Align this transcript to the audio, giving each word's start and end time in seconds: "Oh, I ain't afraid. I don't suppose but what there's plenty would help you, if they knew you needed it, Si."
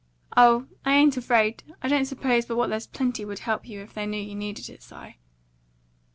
"Oh, 0.35 0.65
I 0.83 0.95
ain't 0.95 1.15
afraid. 1.15 1.63
I 1.83 1.87
don't 1.87 2.05
suppose 2.05 2.47
but 2.47 2.57
what 2.57 2.71
there's 2.71 2.87
plenty 2.87 3.23
would 3.23 3.37
help 3.37 3.67
you, 3.69 3.81
if 3.81 3.93
they 3.93 4.07
knew 4.07 4.17
you 4.19 4.33
needed 4.33 4.67
it, 4.67 4.81
Si." 4.81 5.15